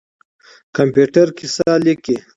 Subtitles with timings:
[0.75, 2.15] کمپيوټر کيسه ليکي.